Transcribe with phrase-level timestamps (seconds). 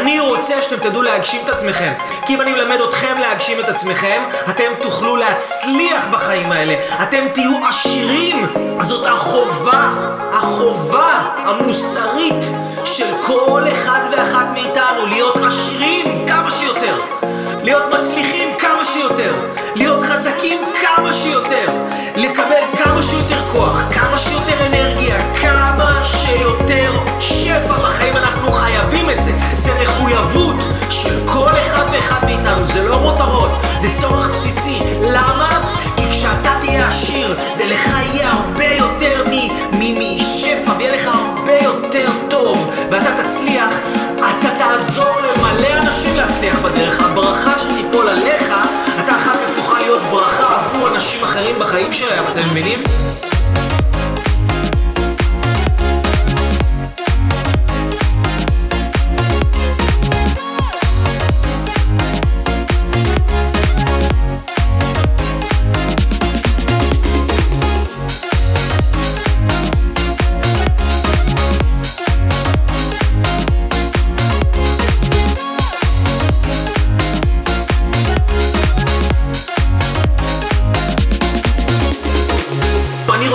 [0.00, 1.92] אני רוצה שאתם תדעו להגשים את עצמכם.
[2.26, 6.74] כי אם אני מלמד אתכם להגשים את עצמכם, אתם תוכלו להצליח בחיים האלה.
[7.02, 8.46] אתם תהיו עשירים.
[8.80, 9.90] זאת החובה,
[10.32, 12.44] החובה המוסרית
[12.84, 16.94] של כל אחד ואחת מאיתנו להיות עשירים כמה שיותר.
[17.62, 19.34] להיות מצליחים כמה שיותר,
[19.74, 21.66] להיות חזקים כמה שיותר,
[37.70, 39.24] ולך יהיה הרבה יותר
[39.72, 43.78] משפע ויהיה לך הרבה יותר טוב ואתה תצליח,
[44.16, 47.00] אתה תעזור למלא אנשים להצליח בדרך.
[47.00, 48.52] הברכה שתיפול עליך,
[49.04, 53.09] אתה אחר כך תוכל להיות ברכה עבור אנשים אחרים בחיים שלהם, אתם מבינים?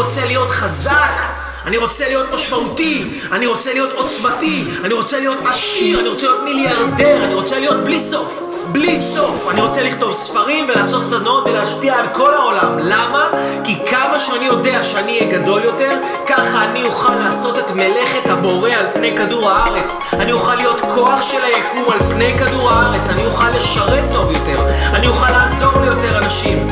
[0.05, 1.21] רוצה להיות חזק,
[1.65, 6.43] אני רוצה להיות משמעותי, אני רוצה להיות עוצמתי, אני רוצה להיות עשיר, אני רוצה להיות
[6.43, 8.41] מיליארדר, אני רוצה להיות בלי סוף.
[8.71, 9.47] בלי סוף.
[9.49, 12.77] אני רוצה לכתוב ספרים ולעשות סדנאות ולהשפיע על כל העולם.
[12.79, 13.29] למה?
[13.63, 18.69] כי כמה שאני יודע שאני אהיה גדול יותר, ככה אני אוכל לעשות את מלאכת הבורא
[18.69, 19.99] על פני כדור הארץ.
[20.13, 23.09] אני אוכל להיות כוח של היקום על פני כדור הארץ.
[23.09, 24.57] אני אוכל לשרת טוב יותר.
[24.93, 26.67] אני אוכל לעזור ליותר אנשים.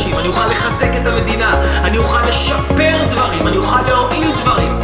[0.00, 0.18] האנשים.
[0.18, 1.52] אני אוכל לחזק את המדינה.
[1.84, 3.46] אני אוכל לשפר דברים.
[3.46, 4.78] אני אוכל להועיל דברים.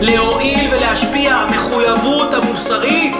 [0.00, 3.16] להועיל ולהשפיע, המחויבות המוסרית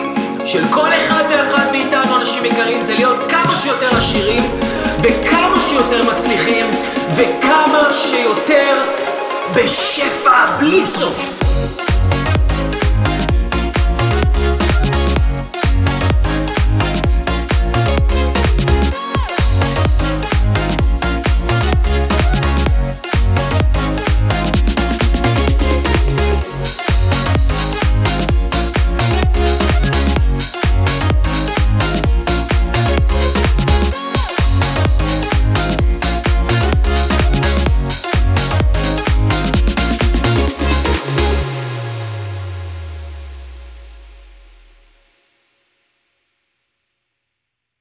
[0.47, 4.43] של כל אחד ואחת מאיתנו, אנשים יקרים, זה להיות כמה שיותר עשירים,
[5.03, 6.67] וכמה שיותר מצליחים,
[7.15, 8.75] וכמה שיותר
[9.55, 11.46] בשפע בלי סוף.